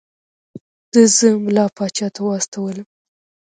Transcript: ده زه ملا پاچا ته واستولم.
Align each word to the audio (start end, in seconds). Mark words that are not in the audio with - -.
ده 0.91 1.01
زه 1.17 1.27
ملا 1.43 1.65
پاچا 1.77 2.07
ته 2.15 2.19
واستولم. 2.27 2.87